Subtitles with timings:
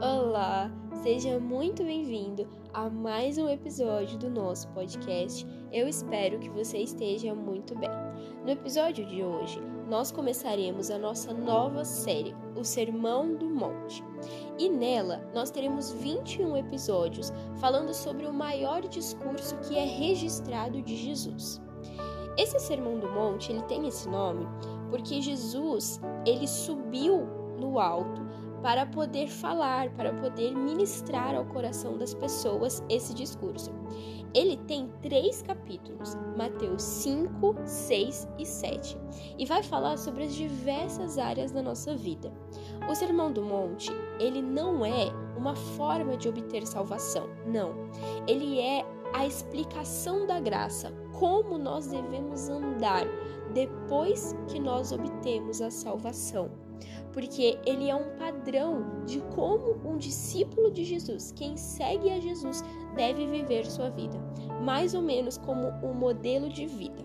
[0.00, 0.70] Olá,
[1.02, 5.46] seja muito bem-vindo a mais um episódio do nosso podcast.
[5.72, 7.88] Eu espero que você esteja muito bem.
[8.44, 14.04] No episódio de hoje, nós começaremos a nossa nova série, O Sermão do Monte.
[14.58, 20.94] E nela, nós teremos 21 episódios falando sobre o maior discurso que é registrado de
[20.94, 21.58] Jesus.
[22.36, 24.46] Esse Sermão do Monte, ele tem esse nome
[24.90, 27.26] porque Jesus, ele subiu
[27.58, 28.26] no alto
[28.66, 33.70] para poder falar, para poder ministrar ao coração das pessoas esse discurso.
[34.34, 38.98] Ele tem três capítulos, Mateus 5, 6 e 7,
[39.38, 42.32] e vai falar sobre as diversas áreas da nossa vida.
[42.90, 47.72] O Sermão do Monte, ele não é uma forma de obter salvação, não.
[48.26, 53.06] Ele é a explicação da graça, como nós devemos andar
[53.54, 56.65] depois que nós obtemos a salvação.
[57.12, 62.62] Porque ele é um padrão de como um discípulo de Jesus, quem segue a Jesus,
[62.94, 64.18] deve viver sua vida,
[64.62, 67.04] mais ou menos como um modelo de vida.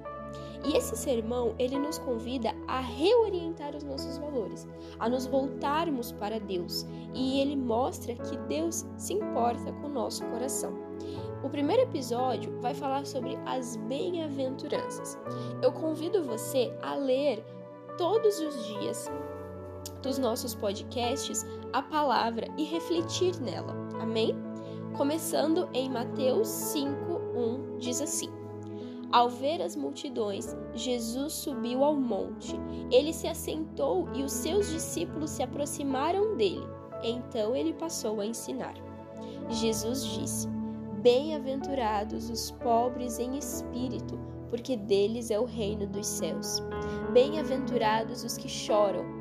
[0.63, 4.67] E esse sermão, ele nos convida a reorientar os nossos valores,
[4.99, 10.23] a nos voltarmos para Deus, e ele mostra que Deus se importa com o nosso
[10.25, 10.73] coração.
[11.43, 15.17] O primeiro episódio vai falar sobre as bem-aventuranças.
[15.63, 17.43] Eu convido você a ler
[17.97, 19.09] todos os dias
[20.01, 23.75] dos nossos podcasts a palavra e refletir nela.
[23.99, 24.35] Amém?
[24.97, 28.29] Começando em Mateus 5:1 diz assim:
[29.11, 32.55] Ao ver as multidões, Jesus subiu ao monte.
[32.91, 36.67] Ele se assentou e os seus discípulos se aproximaram dele.
[37.03, 38.75] Então ele passou a ensinar.
[39.49, 40.47] Jesus disse:
[41.01, 46.61] Bem-aventurados os pobres em espírito, porque deles é o reino dos céus.
[47.11, 49.20] Bem-aventurados os que choram,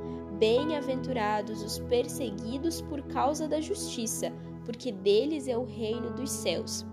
[0.41, 4.33] Bem-aventurados os perseguidos por causa da justiça,
[4.65, 6.83] porque deles é o reino dos céus.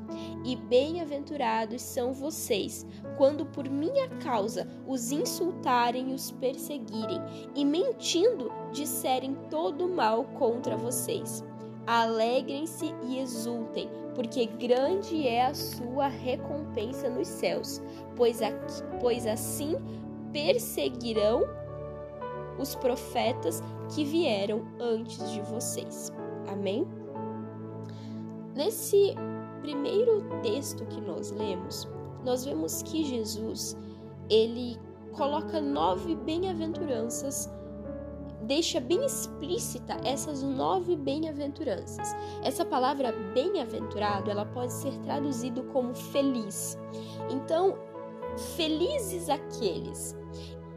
[0.44, 2.86] E bem-aventurados são vocês,
[3.16, 7.22] quando por minha causa os insultarem e os perseguirem,
[7.54, 11.42] e mentindo disserem todo mal contra vocês.
[11.86, 17.80] Alegrem-se e exultem, porque grande é a sua recompensa nos céus,
[18.15, 19.75] pois, aqui, pois assim
[20.34, 21.44] perseguirão
[22.58, 23.62] os profetas
[23.94, 26.12] que vieram antes de vocês.
[26.50, 26.86] Amém?
[28.54, 29.14] Nesse
[29.60, 31.88] primeiro texto que nós lemos,
[32.24, 33.76] nós vemos que Jesus
[34.28, 34.76] ele
[35.12, 37.50] coloca nove bem-aventuranças
[38.48, 42.16] deixa bem explícita essas nove bem-aventuranças.
[42.42, 46.78] Essa palavra bem-aventurado, ela pode ser traduzido como feliz.
[47.30, 47.76] Então,
[48.56, 50.16] felizes aqueles.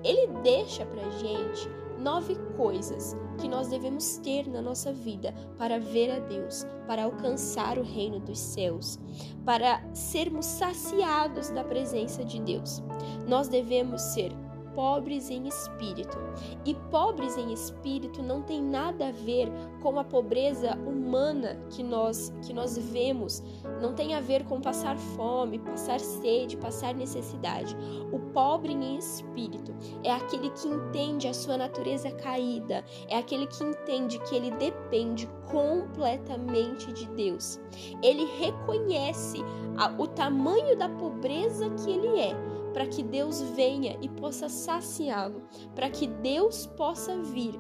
[0.03, 1.69] Ele deixa pra gente
[2.01, 7.77] nove coisas que nós devemos ter na nossa vida para ver a Deus, para alcançar
[7.77, 8.99] o reino dos céus,
[9.45, 12.81] para sermos saciados da presença de Deus.
[13.27, 14.31] Nós devemos ser
[14.75, 16.17] pobres em espírito.
[16.65, 19.49] E pobres em espírito não tem nada a ver
[19.81, 23.43] com a pobreza humana que nós que nós vemos,
[23.81, 27.75] não tem a ver com passar fome, passar sede, passar necessidade.
[28.11, 29.73] O pobre em espírito
[30.03, 35.27] é aquele que entende a sua natureza caída, é aquele que entende que ele depende
[35.49, 37.59] completamente de Deus.
[38.01, 39.39] Ele reconhece
[39.77, 45.43] a, o tamanho da pobreza que ele é para que Deus venha e possa saciá-lo,
[45.75, 47.59] para que Deus possa vir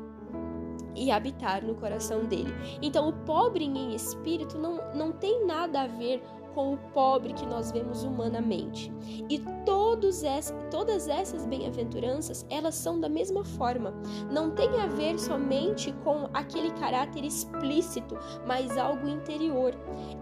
[0.95, 2.53] e habitar no coração dele.
[2.81, 6.21] Então, o pobre em espírito não, não tem nada a ver
[6.53, 8.91] com o pobre que nós vemos humanamente.
[9.29, 13.93] E todos ess, todas essas bem-aventuranças, elas são da mesma forma.
[14.31, 19.73] Não tem a ver somente com aquele caráter explícito, mas algo interior.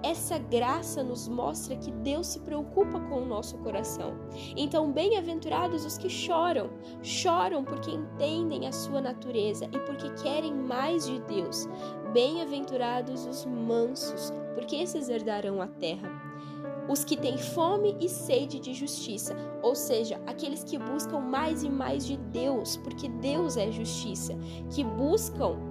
[0.03, 4.15] Essa graça nos mostra que Deus se preocupa com o nosso coração.
[4.55, 6.69] Então, bem-aventurados os que choram.
[7.01, 11.67] Choram porque entendem a sua natureza e porque querem mais de Deus.
[12.13, 16.09] Bem-aventurados os mansos, porque esses herdarão a terra.
[16.89, 21.69] Os que têm fome e sede de justiça, ou seja, aqueles que buscam mais e
[21.69, 24.35] mais de Deus, porque Deus é justiça,
[24.71, 25.69] que buscam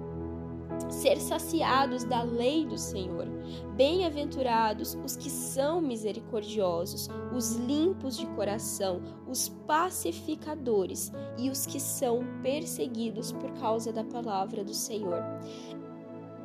[0.89, 3.27] ser saciados da lei do Senhor.
[3.75, 12.21] Bem-aventurados os que são misericordiosos, os limpos de coração, os pacificadores e os que são
[12.41, 15.21] perseguidos por causa da palavra do Senhor.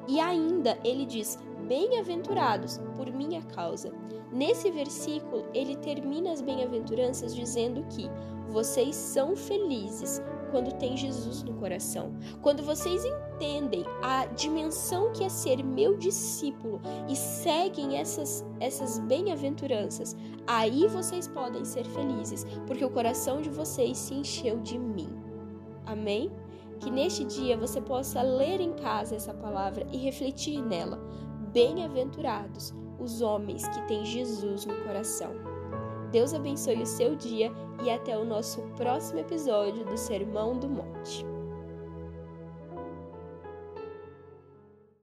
[0.09, 3.93] E ainda ele diz: Bem-aventurados por minha causa.
[4.33, 8.09] Nesse versículo, ele termina as bem-aventuranças dizendo que
[8.49, 12.13] vocês são felizes quando tem Jesus no coração.
[12.41, 20.17] Quando vocês entendem a dimensão que é ser meu discípulo e seguem essas, essas bem-aventuranças,
[20.47, 25.09] aí vocês podem ser felizes, porque o coração de vocês se encheu de mim.
[25.85, 26.31] Amém?
[26.79, 31.01] Que neste dia você possa ler em casa essa palavra e refletir nela.
[31.55, 35.31] Bem-aventurados os homens que têm Jesus no coração.
[36.11, 37.53] Deus abençoe o seu dia
[37.85, 41.25] e até o nosso próximo episódio do Sermão do Monte.